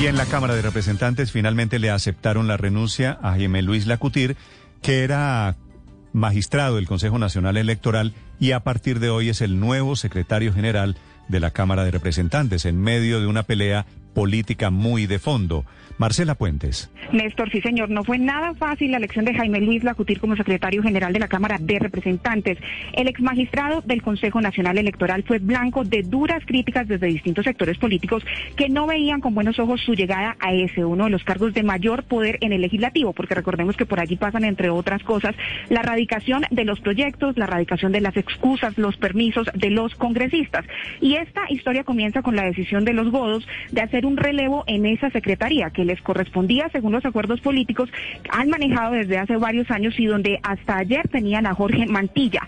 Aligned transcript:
Y 0.00 0.06
en 0.06 0.16
la 0.16 0.24
Cámara 0.24 0.54
de 0.54 0.62
Representantes 0.62 1.30
finalmente 1.30 1.78
le 1.78 1.90
aceptaron 1.90 2.48
la 2.48 2.56
renuncia 2.56 3.18
a 3.20 3.32
Jaime 3.32 3.60
Luis 3.60 3.86
Lacutir, 3.86 4.34
que 4.80 5.04
era 5.04 5.56
magistrado 6.14 6.76
del 6.76 6.86
Consejo 6.86 7.18
Nacional 7.18 7.58
Electoral 7.58 8.14
y 8.38 8.52
a 8.52 8.60
partir 8.60 8.98
de 8.98 9.10
hoy 9.10 9.28
es 9.28 9.42
el 9.42 9.60
nuevo 9.60 9.96
secretario 9.96 10.54
general 10.54 10.96
de 11.28 11.40
la 11.40 11.50
Cámara 11.50 11.84
de 11.84 11.90
Representantes. 11.90 12.64
En 12.64 12.80
medio 12.80 13.20
de 13.20 13.26
una 13.26 13.42
pelea 13.42 13.84
política 14.12 14.70
muy 14.70 15.06
de 15.06 15.18
fondo. 15.18 15.64
Marcela 16.00 16.34
Puentes. 16.34 16.90
Néstor, 17.12 17.50
sí 17.50 17.60
señor, 17.60 17.90
no 17.90 18.04
fue 18.04 18.18
nada 18.18 18.54
fácil 18.54 18.90
la 18.90 18.96
elección 18.96 19.26
de 19.26 19.34
Jaime 19.34 19.60
Luis 19.60 19.84
Lacutir 19.84 20.18
como 20.18 20.34
secretario 20.34 20.82
general 20.82 21.12
de 21.12 21.18
la 21.18 21.28
Cámara 21.28 21.58
de 21.60 21.78
Representantes. 21.78 22.56
El 22.94 23.06
ex 23.06 23.20
magistrado 23.20 23.82
del 23.82 24.00
Consejo 24.00 24.40
Nacional 24.40 24.78
Electoral 24.78 25.24
fue 25.24 25.40
blanco 25.40 25.84
de 25.84 26.02
duras 26.02 26.42
críticas 26.46 26.88
desde 26.88 27.08
distintos 27.08 27.44
sectores 27.44 27.76
políticos 27.76 28.24
que 28.56 28.70
no 28.70 28.86
veían 28.86 29.20
con 29.20 29.34
buenos 29.34 29.58
ojos 29.58 29.82
su 29.82 29.92
llegada 29.92 30.36
a 30.40 30.54
ese, 30.54 30.86
uno 30.86 31.04
de 31.04 31.10
los 31.10 31.22
cargos 31.22 31.52
de 31.52 31.62
mayor 31.62 32.04
poder 32.04 32.38
en 32.40 32.54
el 32.54 32.62
legislativo, 32.62 33.12
porque 33.12 33.34
recordemos 33.34 33.76
que 33.76 33.84
por 33.84 34.00
allí 34.00 34.16
pasan, 34.16 34.44
entre 34.44 34.70
otras 34.70 35.02
cosas, 35.02 35.34
la 35.68 35.82
radicación 35.82 36.46
de 36.50 36.64
los 36.64 36.80
proyectos, 36.80 37.36
la 37.36 37.46
radicación 37.46 37.92
de 37.92 38.00
las 38.00 38.16
excusas, 38.16 38.78
los 38.78 38.96
permisos 38.96 39.48
de 39.54 39.68
los 39.68 39.94
congresistas. 39.96 40.64
Y 41.02 41.16
esta 41.16 41.42
historia 41.50 41.84
comienza 41.84 42.22
con 42.22 42.36
la 42.36 42.44
decisión 42.44 42.86
de 42.86 42.94
los 42.94 43.10
godos 43.10 43.46
de 43.70 43.82
hacer 43.82 43.99
un 44.06 44.16
relevo 44.16 44.64
en 44.66 44.86
esa 44.86 45.10
secretaría 45.10 45.70
que 45.70 45.84
les 45.84 46.00
correspondía 46.02 46.68
según 46.70 46.92
los 46.92 47.04
acuerdos 47.04 47.40
políticos 47.40 47.90
han 48.30 48.48
manejado 48.48 48.92
desde 48.92 49.18
hace 49.18 49.36
varios 49.36 49.70
años 49.70 49.98
y 49.98 50.06
donde 50.06 50.38
hasta 50.42 50.78
ayer 50.78 51.08
tenían 51.08 51.46
a 51.46 51.54
Jorge 51.54 51.86
Mantilla. 51.86 52.42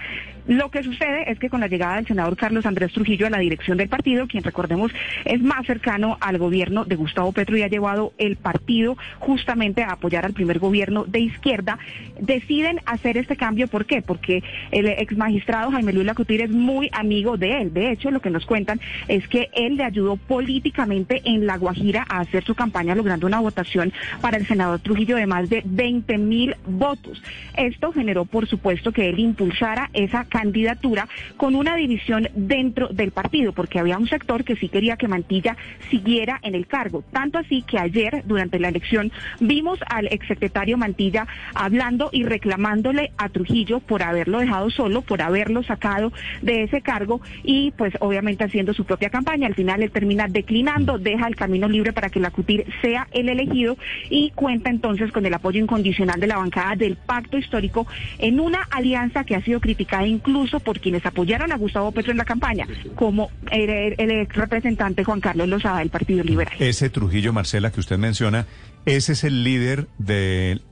Lo 0.47 0.71
que 0.71 0.83
sucede 0.83 1.31
es 1.31 1.39
que 1.39 1.49
con 1.49 1.61
la 1.61 1.69
llegada 1.69 1.97
del 1.97 2.07
senador 2.07 2.37
Carlos 2.37 2.67
Andrés 2.67 2.93
Trujillo 2.93 3.27
a 3.27 3.31
la 3.31 3.39
dirección 3.39 3.79
del 3.79 3.89
partido, 3.89 4.27
quien 4.27 4.43
recordemos 4.43 4.93
es 5.25 5.41
más 5.41 5.65
cercano 5.67 6.19
al 6.21 6.39
gobierno 6.39 6.85
de 6.85 6.97
Gustavo 6.97 7.33
Petro 7.33 7.57
y 7.57 7.62
ha 7.62 7.69
llevado 7.69 8.12
el 8.19 8.37
partido 8.37 8.97
justamente 9.21 9.84
a 9.84 9.93
apoyar 9.93 10.25
al 10.25 10.33
primer 10.33 10.59
gobierno 10.59 11.05
de 11.05 11.21
izquierda, 11.21 11.79
deciden 12.21 12.81
hacer 12.87 13.17
este 13.17 13.37
cambio. 13.37 13.69
¿Por 13.69 13.87
qué? 13.87 14.03
Porque 14.03 14.43
el 14.73 14.89
ex 14.89 15.17
magistrado 15.17 15.71
Jaime 15.71 15.93
Luis 15.93 16.07
Lacutir 16.07 16.43
es 16.43 16.51
muy 16.51 16.91
amigo 16.93 17.37
de 17.37 17.62
él. 17.62 17.73
De 17.73 17.93
hecho, 17.93 18.11
lo 18.11 18.21
que 18.21 18.31
nos 18.31 18.45
cuentan 18.45 18.81
es 19.06 19.29
que 19.29 19.49
él 19.55 19.77
le 19.77 19.84
ayudó 19.84 20.17
políticamente 20.17 21.23
en 21.25 21.47
La 21.47 21.56
Guajira 21.56 22.05
a 22.09 22.21
hacer 22.21 22.45
su 22.45 22.56
campaña, 22.56 22.97
logrando 22.97 23.29
una 23.29 23.41
votación 23.41 23.93
para 24.21 24.39
el 24.39 24.47
senador 24.47 24.81
Trujillo 24.81 25.17
de 25.17 25.27
más 25.27 25.49
de 25.49 25.62
20 25.65 26.19
mil 26.19 26.56
votos. 26.67 27.23
Esto 27.56 27.93
generó, 27.93 28.25
por 28.25 28.49
supuesto, 28.49 28.91
que 28.91 29.09
él 29.09 29.21
impulsara 29.21 29.89
esa 29.93 30.25
candidatura 30.33 31.06
con 31.36 31.55
una 31.55 31.77
división 31.77 32.28
dentro 32.34 32.88
del 32.88 33.11
partido, 33.11 33.52
porque 33.52 33.78
había 33.78 33.98
un 33.98 34.08
sector 34.08 34.44
que 34.44 34.56
sí 34.56 34.70
quería 34.70 34.97
que 34.97 35.06
Mantilla 35.06 35.58
siguiera 35.91 36.41
en 36.42 36.55
el 36.55 36.66
cargo. 36.66 37.05
Tanto 37.12 37.38
así 37.38 37.61
que 37.62 37.78
ayer, 37.78 38.22
durante 38.25 38.58
la 38.58 38.69
elección, 38.69 39.12
vimos 39.41 39.78
al 39.91 40.06
exsecretario 40.06 40.78
Mantilla 40.78 41.27
hablando 41.55 42.08
y 42.12 42.25
reclamándole 42.25 43.12
a 43.19 43.28
Trujillo 43.28 43.80
por 43.80 44.03
haberlo 44.03 44.38
dejado 44.38 44.70
solo, 44.70 45.03
por 45.03 45.20
haberlo 45.20 45.62
sacado 45.64 46.12
de 46.41 46.62
ese 46.62 46.80
cargo 46.80 47.20
y 47.44 47.72
pues 47.72 47.92
obviamente 48.00 48.44
haciendo 48.44 48.72
su 48.72 48.86
propia 48.86 49.10
campaña. 49.10 49.47
Al 49.47 49.55
final 49.55 49.83
él 49.83 49.91
termina 49.91 50.28
declinando, 50.28 50.98
deja 50.98 51.27
el 51.27 51.36
camino 51.36 51.69
libre 51.69 51.92
para 51.92 52.08
que 52.08 52.20
la 52.20 52.30
CUTIR 52.30 52.64
sea 52.80 53.06
el 53.12 53.28
elegido 53.28 53.77
y 54.08 54.30
cuenta 54.30 54.70
entonces 54.70 55.12
con 55.12 55.27
el 55.27 55.34
apoyo 55.34 55.60
incondicional 55.60 56.19
de 56.19 56.27
la 56.27 56.38
bancada 56.38 56.75
del 56.75 56.97
pacto 56.97 57.36
histórico 57.36 57.86
en 58.19 58.41
una 58.41 58.62
alianza 58.70 59.25
que 59.25 59.36
ha 59.36 59.42
sido 59.42 59.60
criticada 59.60 60.06
incluso 60.23 60.61
por 60.61 60.81
quienes 60.81 61.05
apoyaron 61.05 61.53
a 61.53 61.56
Gustavo 61.56 61.91
Petro 61.92 62.12
en 62.12 62.19
la 62.19 62.25
campaña, 62.25 62.67
como 62.95 63.31
el, 63.51 63.70
ex 63.98 64.37
representante 64.37 65.05
Juan 65.05 65.20
Carlos 65.20 65.48
Lozada 65.48 65.81
del 65.81 65.91
Partido 65.91 66.23
Liberal. 66.23 66.55
Ese 66.59 66.91
Trujillo, 66.91 67.33
Marcela, 67.33 67.73
que 67.73 67.81
usted 67.81 67.98
menciona, 67.98 68.47
ese 68.87 69.12
es 69.12 69.25
el 69.25 69.43
líder 69.45 69.89
del 69.98 70.62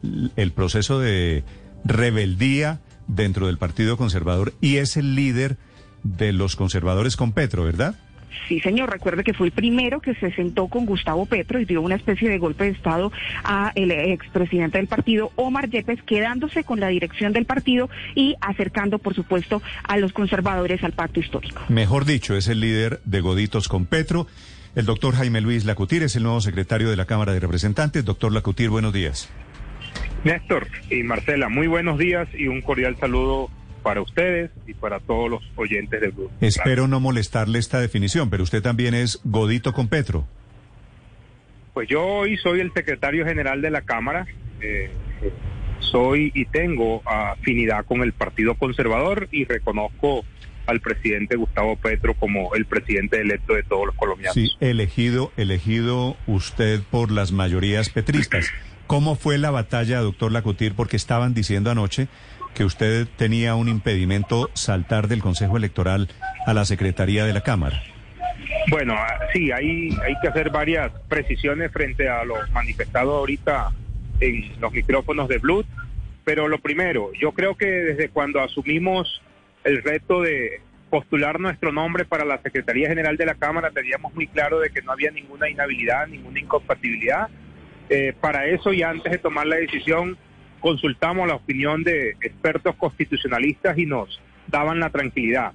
proceso 0.54 1.00
de 1.00 1.44
rebeldía 1.84 2.80
dentro 3.08 3.48
del 3.48 3.58
Partido 3.58 3.96
Conservador 3.96 4.54
y 4.60 4.76
es 4.76 4.96
el 4.96 5.14
líder 5.14 5.56
de 6.04 6.32
los 6.32 6.56
conservadores 6.56 7.16
con 7.16 7.32
Petro, 7.32 7.64
¿verdad? 7.64 7.96
Sí, 8.48 8.60
señor, 8.60 8.90
recuerde 8.90 9.24
que 9.24 9.34
fue 9.34 9.46
el 9.46 9.52
primero 9.52 10.00
que 10.00 10.14
se 10.14 10.32
sentó 10.32 10.68
con 10.68 10.86
Gustavo 10.86 11.26
Petro 11.26 11.60
y 11.60 11.64
dio 11.64 11.82
una 11.82 11.96
especie 11.96 12.28
de 12.28 12.38
golpe 12.38 12.64
de 12.64 12.70
Estado 12.70 13.12
a 13.44 13.72
el 13.74 13.90
expresidente 13.90 14.78
del 14.78 14.86
partido, 14.86 15.32
Omar 15.36 15.68
Yepes, 15.68 16.02
quedándose 16.02 16.64
con 16.64 16.80
la 16.80 16.88
dirección 16.88 17.32
del 17.32 17.46
partido 17.46 17.88
y 18.14 18.36
acercando, 18.40 18.98
por 18.98 19.14
supuesto, 19.14 19.62
a 19.84 19.96
los 19.96 20.12
conservadores 20.12 20.82
al 20.84 20.92
pacto 20.92 21.20
histórico. 21.20 21.62
Mejor 21.68 22.04
dicho, 22.04 22.36
es 22.36 22.48
el 22.48 22.60
líder 22.60 23.00
de 23.04 23.20
Goditos 23.20 23.68
con 23.68 23.86
Petro. 23.86 24.26
El 24.76 24.86
doctor 24.86 25.14
Jaime 25.14 25.40
Luis 25.40 25.64
Lacutir 25.64 26.02
es 26.02 26.14
el 26.16 26.22
nuevo 26.22 26.40
secretario 26.40 26.90
de 26.90 26.96
la 26.96 27.04
Cámara 27.04 27.32
de 27.32 27.40
Representantes. 27.40 28.04
Doctor 28.04 28.32
Lacutir, 28.32 28.70
buenos 28.70 28.92
días. 28.92 29.28
Néstor 30.22 30.68
y 30.90 31.02
Marcela, 31.02 31.48
muy 31.48 31.66
buenos 31.66 31.98
días 31.98 32.28
y 32.34 32.46
un 32.46 32.60
cordial 32.60 32.96
saludo 33.00 33.50
para 33.82 34.00
ustedes 34.00 34.50
y 34.66 34.74
para 34.74 35.00
todos 35.00 35.30
los 35.30 35.42
oyentes 35.56 36.00
del 36.00 36.12
grupo. 36.12 36.32
Espero 36.40 36.86
no 36.86 37.00
molestarle 37.00 37.58
esta 37.58 37.80
definición, 37.80 38.30
pero 38.30 38.42
usted 38.42 38.62
también 38.62 38.94
es 38.94 39.20
Godito 39.24 39.72
con 39.72 39.88
Petro. 39.88 40.26
Pues 41.74 41.88
yo 41.88 42.04
hoy 42.04 42.36
soy 42.38 42.60
el 42.60 42.72
secretario 42.72 43.24
general 43.24 43.62
de 43.62 43.70
la 43.70 43.82
Cámara. 43.82 44.26
Eh, 44.60 44.90
soy 45.78 46.30
y 46.34 46.44
tengo 46.46 47.02
afinidad 47.04 47.84
con 47.86 48.02
el 48.02 48.12
Partido 48.12 48.54
Conservador 48.54 49.28
y 49.30 49.44
reconozco 49.44 50.24
al 50.66 50.80
presidente 50.80 51.36
Gustavo 51.36 51.76
Petro 51.76 52.14
como 52.14 52.54
el 52.54 52.64
presidente 52.64 53.20
electo 53.20 53.54
de 53.54 53.62
todos 53.62 53.86
los 53.86 53.94
colombianos. 53.96 54.34
Sí, 54.34 54.50
elegido, 54.60 55.32
elegido 55.36 56.16
usted 56.26 56.80
por 56.90 57.10
las 57.10 57.32
mayorías 57.32 57.90
petristas. 57.90 58.52
¿Cómo 58.90 59.14
fue 59.14 59.38
la 59.38 59.52
batalla, 59.52 60.00
doctor 60.00 60.32
Lacutir? 60.32 60.74
Porque 60.74 60.96
estaban 60.96 61.32
diciendo 61.32 61.70
anoche 61.70 62.08
que 62.54 62.64
usted 62.64 63.06
tenía 63.16 63.54
un 63.54 63.68
impedimento 63.68 64.50
saltar 64.54 65.06
del 65.06 65.22
Consejo 65.22 65.56
Electoral 65.56 66.08
a 66.44 66.54
la 66.54 66.64
Secretaría 66.64 67.24
de 67.24 67.32
la 67.32 67.42
Cámara. 67.42 67.80
Bueno, 68.68 68.94
ah, 68.96 69.16
sí, 69.32 69.52
hay, 69.52 69.90
hay 70.04 70.14
que 70.20 70.26
hacer 70.26 70.50
varias 70.50 70.90
precisiones 71.08 71.70
frente 71.70 72.08
a 72.08 72.24
lo 72.24 72.34
manifestado 72.52 73.14
ahorita 73.14 73.70
en 74.18 74.60
los 74.60 74.72
micrófonos 74.72 75.28
de 75.28 75.38
Blue, 75.38 75.64
pero 76.24 76.48
lo 76.48 76.58
primero, 76.58 77.12
yo 77.12 77.30
creo 77.30 77.56
que 77.56 77.66
desde 77.66 78.08
cuando 78.08 78.40
asumimos 78.40 79.22
el 79.62 79.84
reto 79.84 80.20
de 80.20 80.62
postular 80.90 81.38
nuestro 81.38 81.70
nombre 81.70 82.04
para 82.06 82.24
la 82.24 82.42
Secretaría 82.42 82.88
General 82.88 83.16
de 83.16 83.26
la 83.26 83.36
Cámara, 83.36 83.70
teníamos 83.70 84.12
muy 84.14 84.26
claro 84.26 84.58
de 84.58 84.70
que 84.70 84.82
no 84.82 84.90
había 84.90 85.12
ninguna 85.12 85.48
inhabilidad, 85.48 86.08
ninguna 86.08 86.40
incompatibilidad. 86.40 87.28
Eh, 87.92 88.14
para 88.20 88.46
eso 88.46 88.72
y 88.72 88.84
antes 88.84 89.10
de 89.10 89.18
tomar 89.18 89.48
la 89.48 89.56
decisión, 89.56 90.16
consultamos 90.60 91.26
la 91.26 91.34
opinión 91.34 91.82
de 91.82 92.10
expertos 92.22 92.76
constitucionalistas 92.76 93.76
y 93.76 93.84
nos 93.84 94.20
daban 94.46 94.78
la 94.78 94.90
tranquilidad. 94.90 95.52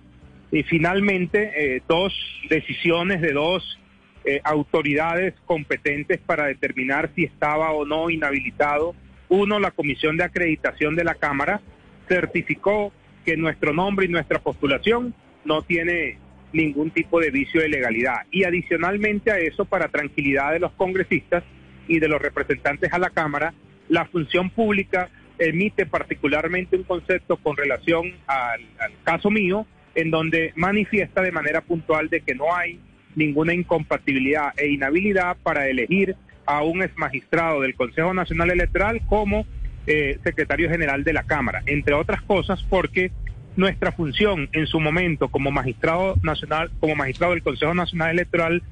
Y 0.51 0.63
finalmente, 0.63 1.53
eh, 1.55 1.81
dos 1.87 2.13
decisiones 2.49 3.21
de 3.21 3.31
dos 3.31 3.79
eh, 4.25 4.41
autoridades 4.43 5.33
competentes 5.45 6.19
para 6.19 6.47
determinar 6.47 7.09
si 7.15 7.23
estaba 7.23 7.71
o 7.71 7.85
no 7.85 8.09
inhabilitado. 8.09 8.95
Uno, 9.29 9.57
la 9.57 9.71
Comisión 9.71 10.17
de 10.17 10.25
Acreditación 10.25 10.97
de 10.97 11.05
la 11.05 11.15
Cámara 11.15 11.61
certificó 12.09 12.91
que 13.23 13.37
nuestro 13.37 13.73
nombre 13.73 14.07
y 14.07 14.09
nuestra 14.09 14.39
postulación 14.39 15.13
no 15.45 15.61
tiene 15.61 16.17
ningún 16.51 16.91
tipo 16.91 17.21
de 17.21 17.31
vicio 17.31 17.61
de 17.61 17.69
legalidad. 17.69 18.25
Y 18.29 18.43
adicionalmente 18.43 19.31
a 19.31 19.39
eso, 19.39 19.63
para 19.63 19.87
tranquilidad 19.87 20.51
de 20.51 20.59
los 20.59 20.73
congresistas 20.73 21.43
y 21.87 21.99
de 21.99 22.07
los 22.07 22.21
representantes 22.21 22.91
a 22.93 22.99
la 22.99 23.09
Cámara, 23.09 23.53
la 23.89 24.05
función 24.05 24.49
pública 24.49 25.09
emite 25.37 25.85
particularmente 25.85 26.77
un 26.77 26.83
concepto 26.83 27.37
con 27.37 27.57
relación 27.57 28.13
al, 28.27 28.61
caso 29.03 29.29
mío, 29.29 29.65
en 29.93 30.11
donde 30.11 30.53
manifiesta 30.55 31.21
de 31.21 31.31
manera 31.31 31.61
puntual 31.61 32.09
de 32.09 32.21
que 32.21 32.35
no 32.35 32.55
hay 32.55 32.79
ninguna 33.15 33.53
incompatibilidad 33.53 34.53
e 34.57 34.67
inhabilidad 34.67 35.37
para 35.41 35.67
elegir 35.67 36.15
a 36.45 36.63
un 36.63 36.83
ex 36.83 36.97
magistrado 36.97 37.61
del 37.61 37.75
Consejo 37.75 38.13
Nacional 38.13 38.51
Electoral 38.51 39.01
como 39.07 39.45
eh, 39.87 40.19
secretario 40.23 40.69
general 40.69 41.03
de 41.03 41.13
la 41.13 41.23
Cámara, 41.23 41.63
entre 41.65 41.93
otras 41.93 42.21
cosas 42.23 42.63
porque 42.69 43.11
nuestra 43.55 43.93
función 43.93 44.49
en 44.51 44.67
su 44.67 44.79
momento 44.79 45.29
como 45.29 45.49
magistrado 45.51 46.15
nacional, 46.23 46.71
como 46.79 46.95
magistrado 46.95 47.33
del 47.33 47.43
Consejo 47.43 47.73
Nacional 47.73 48.11
Electoral 48.11 48.63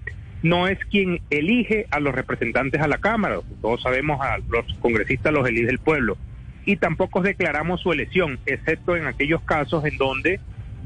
no 0.44 0.68
es 0.68 0.78
quien 0.86 1.22
elige 1.30 1.88
a 1.90 2.00
los 2.00 2.14
representantes 2.14 2.82
a 2.82 2.88
la 2.88 3.00
Cámara, 3.00 3.40
todos 3.62 3.82
sabemos 3.82 4.22
a 4.22 4.38
los 4.38 4.66
congresistas 4.80 5.34
los 5.34 5.48
elige 5.48 5.70
el 5.70 5.80
pueblo, 5.80 6.18
y 6.66 6.76
tampoco 6.76 7.22
declaramos 7.22 7.82
su 7.82 7.92
elección, 7.92 8.40
excepto 8.46 8.96
en 8.96 9.08
aquellos 9.08 9.42
casos 9.42 9.84
en 9.86 9.98
donde 9.98 10.40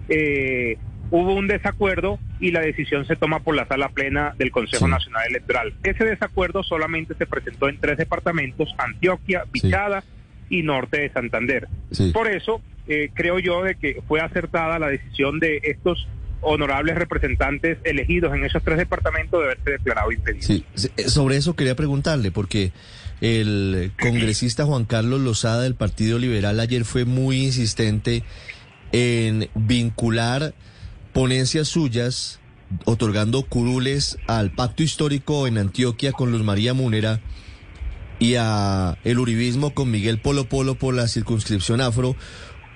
eh, 0.10 0.78
hubo 1.12 1.34
un 1.34 1.48
desacuerdo 1.48 2.20
y 2.40 2.52
la 2.52 2.62
decisión 2.62 3.06
se 3.06 3.16
toma 3.16 3.40
por 3.40 3.56
la 3.56 3.68
sala 3.68 3.90
plena 3.90 4.34
del 4.38 4.52
Consejo 4.52 4.88
Nacional 4.88 5.24
Electoral. 5.30 5.74
Ese 5.84 6.06
desacuerdo 6.06 6.64
solamente 6.64 7.16
se 7.16 7.26
presentó 7.26 7.70
en 7.70 7.80
tres 7.80 7.98
departamentos, 7.98 8.74
Antioquia, 8.78 9.44
Vichada 9.52 10.04
y 10.50 10.64
Norte 10.64 11.02
de 11.02 11.10
Santander. 11.10 11.68
Por 12.14 12.28
eso 12.28 12.62
eh, 12.88 13.10
creo 13.14 13.40
yo 13.40 13.64
de 13.64 13.76
que 13.76 14.02
fue 14.08 14.20
acertada 14.22 14.80
la 14.80 14.88
decisión 14.88 15.40
de 15.40 15.60
estos 15.64 16.08
honorables 16.42 16.96
representantes 16.96 17.78
elegidos 17.84 18.34
en 18.36 18.44
esos 18.46 18.64
tres 18.64 18.78
departamentos 18.78 19.40
de 19.40 19.46
haberse 19.46 19.72
declarado 19.72 20.12
impedido. 20.12 20.46
Sí, 20.46 20.66
sobre 21.08 21.38
eso 21.38 21.56
quería 21.56 21.76
preguntarle, 21.76 22.32
porque 22.32 22.72
el 23.22 23.92
congresista 24.00 24.66
Juan 24.66 24.86
Carlos 24.86 25.22
Lozada 25.22 25.64
del 25.64 25.76
Partido 25.76 26.20
Liberal 26.20 26.60
ayer 26.60 26.86
fue 26.86 27.06
muy 27.06 27.46
insistente 27.46 28.24
en 28.92 29.50
vincular 29.56 30.54
ponencias 31.14 31.68
suyas 31.68 32.40
otorgando 32.86 33.44
curules 33.44 34.18
al 34.28 34.52
pacto 34.52 34.84
histórico 34.84 35.48
en 35.48 35.58
Antioquia 35.58 36.12
con 36.12 36.32
Luz 36.32 36.44
María 36.44 36.74
Múnera 36.74 37.22
y 38.20 38.36
a 38.36 38.98
el 39.04 39.20
uribismo 39.20 39.74
con 39.74 39.92
Miguel 39.92 40.20
Polo 40.20 40.46
Polo 40.46 40.76
por 40.76 40.94
la 40.94 41.08
circunscripción 41.08 41.82
afro 41.82 42.16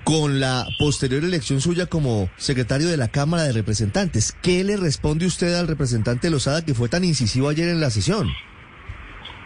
con 0.04 0.40
la 0.40 0.66
posterior 0.78 1.22
elección 1.24 1.60
suya 1.60 1.86
como 1.86 2.28
secretario 2.36 2.88
de 2.88 2.96
la 2.96 3.08
Cámara 3.08 3.44
de 3.44 3.52
Representantes. 3.52 4.36
¿Qué 4.42 4.64
le 4.64 4.76
responde 4.76 5.26
usted 5.26 5.54
al 5.54 5.68
representante 5.68 6.30
Lozada 6.30 6.64
que 6.64 6.74
fue 6.74 6.88
tan 6.88 7.04
incisivo 7.04 7.48
ayer 7.48 7.68
en 7.68 7.80
la 7.80 7.90
sesión? 7.90 8.28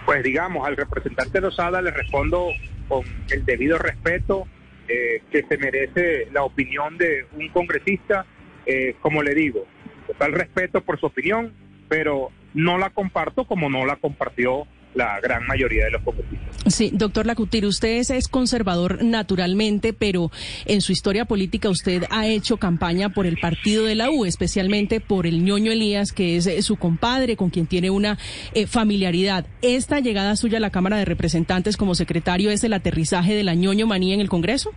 Pues 0.04 0.22
digamos, 0.22 0.66
al 0.66 0.76
representante 0.76 1.40
Lozada 1.40 1.82
le 1.82 1.90
respondo 1.90 2.48
con 2.88 3.02
el 3.30 3.44
debido 3.44 3.78
respeto 3.78 4.46
eh, 4.88 5.22
que 5.32 5.42
se 5.48 5.58
merece 5.58 6.28
la 6.32 6.44
opinión 6.44 6.96
de 6.96 7.26
un 7.36 7.48
congresista, 7.48 8.24
eh, 8.66 8.94
como 9.00 9.22
le 9.22 9.34
digo, 9.34 9.66
total 10.06 10.32
respeto 10.32 10.80
por 10.82 11.00
su 11.00 11.06
opinión, 11.06 11.52
pero 11.88 12.30
no 12.54 12.78
la 12.78 12.90
comparto 12.90 13.46
como 13.46 13.68
no 13.68 13.84
la 13.84 13.96
compartió 13.96 14.66
la 14.96 15.20
gran 15.20 15.46
mayoría 15.46 15.84
de 15.84 15.90
los 15.92 16.02
congresistas. 16.02 16.72
Sí, 16.72 16.90
doctor 16.92 17.26
Lacutir, 17.26 17.64
usted 17.66 17.98
es, 17.98 18.28
conservador 18.28 19.04
naturalmente, 19.04 19.92
pero 19.92 20.30
en 20.64 20.80
su 20.80 20.92
historia 20.92 21.26
política 21.26 21.68
usted 21.68 22.04
ha 22.10 22.26
hecho 22.26 22.56
campaña 22.56 23.10
por 23.10 23.26
el 23.26 23.36
partido 23.36 23.84
de 23.84 23.94
la 23.94 24.10
U, 24.10 24.24
especialmente 24.24 25.00
por 25.00 25.26
el 25.26 25.44
ñoño 25.44 25.70
Elías, 25.70 26.12
que 26.12 26.36
es 26.36 26.46
eh, 26.46 26.62
su 26.62 26.76
compadre, 26.76 27.36
con 27.36 27.50
quien 27.50 27.66
tiene 27.66 27.90
una 27.90 28.18
eh, 28.54 28.66
familiaridad. 28.66 29.46
¿Esta 29.62 30.00
llegada 30.00 30.34
suya 30.34 30.58
a 30.58 30.60
la 30.60 30.70
Cámara 30.70 30.96
de 30.96 31.04
Representantes 31.04 31.76
como 31.76 31.94
secretario 31.94 32.50
es 32.50 32.64
el 32.64 32.72
aterrizaje 32.72 33.34
de 33.34 33.44
la 33.44 33.54
ñoño 33.54 33.86
manía 33.86 34.14
en 34.14 34.20
el 34.20 34.28
Congreso? 34.28 34.72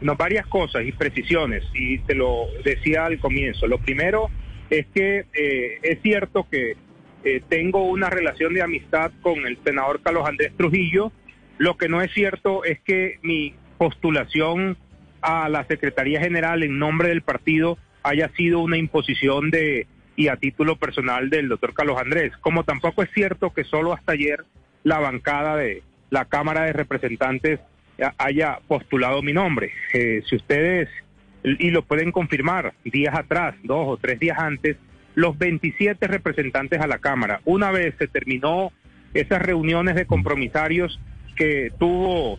No, 0.00 0.16
varias 0.16 0.46
cosas 0.48 0.82
y 0.84 0.92
precisiones, 0.92 1.62
y 1.72 1.98
te 2.00 2.14
lo 2.14 2.46
decía 2.64 3.06
al 3.06 3.18
comienzo. 3.18 3.66
Lo 3.66 3.78
primero 3.78 4.28
es 4.68 4.86
que 4.94 5.24
eh, 5.32 5.78
es 5.82 6.02
cierto 6.02 6.46
que 6.50 6.76
eh, 7.24 7.42
tengo 7.48 7.84
una 7.84 8.10
relación 8.10 8.54
de 8.54 8.62
amistad 8.62 9.10
con 9.22 9.46
el 9.46 9.58
senador 9.64 10.00
Carlos 10.02 10.28
Andrés 10.28 10.52
Trujillo. 10.56 11.10
Lo 11.58 11.76
que 11.76 11.88
no 11.88 12.02
es 12.02 12.12
cierto 12.12 12.64
es 12.64 12.80
que 12.80 13.18
mi 13.22 13.54
postulación 13.78 14.76
a 15.22 15.48
la 15.48 15.64
Secretaría 15.64 16.20
General 16.20 16.62
en 16.62 16.78
nombre 16.78 17.08
del 17.08 17.22
partido 17.22 17.78
haya 18.02 18.28
sido 18.36 18.60
una 18.60 18.76
imposición 18.76 19.50
de 19.50 19.86
y 20.16 20.28
a 20.28 20.36
título 20.36 20.76
personal 20.76 21.30
del 21.30 21.48
doctor 21.48 21.74
Carlos 21.74 22.00
Andrés. 22.00 22.32
Como 22.40 22.64
tampoco 22.64 23.02
es 23.02 23.10
cierto 23.12 23.52
que 23.52 23.64
solo 23.64 23.92
hasta 23.92 24.12
ayer 24.12 24.44
la 24.84 25.00
bancada 25.00 25.56
de 25.56 25.82
la 26.10 26.26
Cámara 26.26 26.64
de 26.64 26.72
Representantes 26.72 27.60
haya 28.18 28.58
postulado 28.68 29.22
mi 29.22 29.32
nombre. 29.32 29.72
Eh, 29.92 30.22
si 30.28 30.36
ustedes, 30.36 30.88
y 31.42 31.70
lo 31.70 31.82
pueden 31.82 32.12
confirmar, 32.12 32.74
días 32.84 33.14
atrás, 33.14 33.54
dos 33.62 33.86
o 33.88 33.96
tres 33.96 34.18
días 34.20 34.38
antes, 34.38 34.76
los 35.14 35.38
27 35.38 36.06
representantes 36.06 36.80
a 36.80 36.86
la 36.86 36.98
Cámara. 36.98 37.40
Una 37.44 37.70
vez 37.70 37.94
se 37.98 38.08
terminó 38.08 38.72
esas 39.14 39.40
reuniones 39.40 39.94
de 39.94 40.06
compromisarios 40.06 41.00
que 41.36 41.72
tuvo 41.78 42.38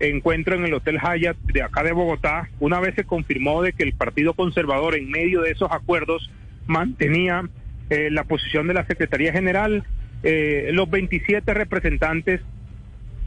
encuentro 0.00 0.56
en 0.56 0.64
el 0.64 0.74
Hotel 0.74 0.98
Hyatt 0.98 1.36
de 1.52 1.62
acá 1.62 1.82
de 1.82 1.92
Bogotá, 1.92 2.48
una 2.60 2.80
vez 2.80 2.94
se 2.94 3.04
confirmó 3.04 3.62
de 3.62 3.72
que 3.72 3.84
el 3.84 3.92
Partido 3.92 4.34
Conservador 4.34 4.96
en 4.96 5.10
medio 5.10 5.42
de 5.42 5.52
esos 5.52 5.70
acuerdos 5.70 6.30
mantenía 6.66 7.48
eh, 7.90 8.10
la 8.10 8.24
posición 8.24 8.66
de 8.66 8.74
la 8.74 8.86
Secretaría 8.86 9.32
General, 9.32 9.84
eh, 10.22 10.70
los 10.72 10.90
27 10.90 11.52
representantes 11.54 12.40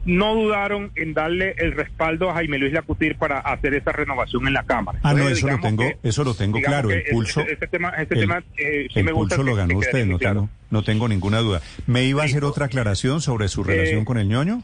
no 0.08 0.34
dudaron 0.34 0.90
en 0.96 1.12
darle 1.12 1.54
el 1.58 1.72
respaldo 1.72 2.30
a 2.30 2.34
Jaime 2.34 2.56
Luis 2.56 2.72
Lacutir 2.72 3.16
para 3.16 3.40
hacer 3.40 3.74
esa 3.74 3.92
renovación 3.92 4.46
en 4.46 4.54
la 4.54 4.62
Cámara. 4.62 4.98
Ah, 5.02 5.12
no, 5.12 5.28
eso 5.28 5.46
lo 5.46 5.60
tengo, 5.60 5.84
eso 6.02 6.24
lo 6.24 6.34
tengo 6.34 6.58
claro. 6.62 6.90
El 6.90 7.04
pulso, 7.10 7.44
tema, 7.70 7.92
tema 8.08 8.42
eh, 8.56 8.88
sí 8.92 9.02
me 9.02 9.12
gusta 9.12 9.36
pulso 9.36 9.50
lo 9.50 9.54
ganó 9.54 9.76
usted, 9.76 10.06
no, 10.06 10.18
tengo, 10.18 10.48
no 10.70 10.82
tengo 10.82 11.08
ninguna 11.08 11.40
duda. 11.40 11.60
¿Me 11.86 12.04
iba 12.04 12.22
a 12.22 12.24
hacer 12.24 12.44
otra 12.44 12.66
aclaración 12.66 13.20
sobre 13.20 13.48
su 13.48 13.62
relación 13.62 14.00
eh, 14.00 14.04
con 14.06 14.16
el 14.16 14.28
ñoño? 14.28 14.62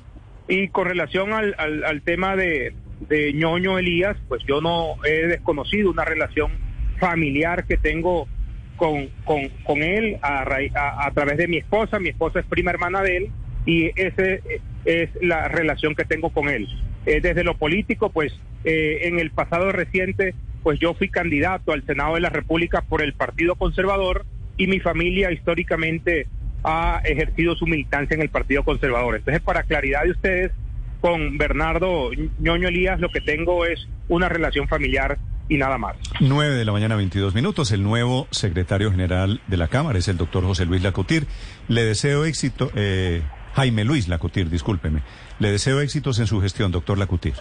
Y 0.49 0.69
con 0.69 0.87
relación 0.87 1.35
al, 1.35 1.55
al, 1.59 2.01
tema 2.01 2.37
de, 2.37 2.75
de 3.11 3.35
ñoño 3.35 3.79
Elías, 3.79 4.17
pues 4.29 4.43
yo 4.49 4.63
no 4.63 4.97
he 5.05 5.27
desconocido 5.27 5.91
una 5.91 6.07
relación 6.07 6.53
familiar 6.99 7.67
que 7.67 7.77
tengo 7.77 8.29
con, 8.77 9.11
con, 9.27 9.51
con 9.63 9.83
él 9.83 10.17
a, 10.23 10.43
a, 10.43 11.07
a 11.07 11.11
través 11.11 11.37
de 11.37 11.49
mi 11.49 11.59
esposa. 11.59 11.99
Mi 11.99 12.09
esposa 12.09 12.41
es 12.41 12.47
prima 12.47 12.71
hermana 12.71 13.03
de 13.03 13.17
él 13.19 13.31
y 13.67 13.91
ese 14.01 14.43
es 14.85 15.11
la 15.21 15.49
relación 15.49 15.95
que 15.95 16.05
tengo 16.05 16.31
con 16.31 16.49
él. 16.49 16.69
Eh, 17.07 17.21
desde 17.21 17.45
lo 17.45 17.57
político, 17.57 18.11
pues 18.11 18.33
eh, 18.65 19.01
en 19.03 19.19
el 19.19 19.31
pasado 19.31 19.73
reciente, 19.73 20.35
pues 20.63 20.79
yo 20.81 20.95
fui 20.95 21.09
candidato 21.09 21.73
al 21.73 21.85
Senado 21.85 22.15
de 22.15 22.21
la 22.21 22.31
República 22.31 22.83
por 22.83 23.03
el 23.03 23.13
Partido 23.13 23.57
Conservador 23.57 24.25
y 24.57 24.67
mi 24.67 24.81
familia 24.81 25.33
históricamente 25.33 26.27
ha 26.63 27.03
ejercido 27.05 27.55
su 27.57 27.67
militancia 27.67 28.15
en 28.15 28.23
el 28.23 28.31
Partido 28.31 28.63
Conservador. 28.63 29.17
Entonces, 29.17 29.43
para 29.43 29.65
claridad 29.65 30.05
de 30.05 30.11
ustedes, 30.13 30.53
con 31.01 31.37
Bernardo 31.37 32.11
Ñoño 32.39 32.69
Elías 32.69 32.99
lo 32.99 33.11
que 33.11 33.21
tengo 33.21 33.67
es 33.67 33.87
una 34.09 34.31
relación 34.31 34.69
familiar 34.69 35.19
y 35.51 35.59
nada 35.59 35.77
más. 35.77 35.97
9 36.21 36.55
de 36.55 36.65
la 36.65 36.73
mañana, 36.73 36.97
22 36.97 37.35
minutos. 37.35 37.71
El 37.73 37.83
nuevo 37.83 38.27
secretario 38.31 38.91
general 38.91 39.43
de 39.47 39.59
la 39.59 39.69
Cámara 39.69 39.99
es 39.99 40.09
el 40.09 40.17
doctor 40.17 40.45
José 40.45 40.65
Luis 40.65 40.83
Lacotir. 40.83 41.27
Le 41.69 41.85
deseo 41.85 42.25
éxito. 42.25 42.71
Eh, 42.75 43.23
Jaime 43.55 43.85
Luis 43.85 44.09
Lacutir, 44.09 44.51
discúlpeme. 44.51 45.03
Le 45.39 45.51
deseo 45.51 45.81
éxitos 45.81 46.19
en 46.19 46.27
su 46.27 46.41
gestión, 46.41 46.73
doctor 46.73 46.99
Lacutir. 46.99 47.35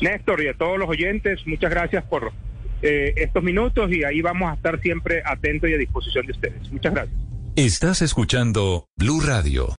Néstor 0.00 0.42
y 0.42 0.48
a 0.48 0.54
todos 0.54 0.78
los 0.78 0.88
oyentes, 0.88 1.46
muchas 1.46 1.70
gracias 1.70 2.04
por 2.04 2.32
eh, 2.82 3.12
estos 3.16 3.42
minutos 3.42 3.92
y 3.92 4.04
ahí 4.04 4.22
vamos 4.22 4.50
a 4.50 4.54
estar 4.54 4.80
siempre 4.80 5.22
atentos 5.24 5.68
y 5.68 5.74
a 5.74 5.76
disposición 5.76 6.26
de 6.26 6.32
ustedes. 6.32 6.72
Muchas 6.72 6.94
gracias. 6.94 7.16
Estás 7.56 8.00
escuchando 8.02 8.88
Blue 8.96 9.20
Radio. 9.20 9.68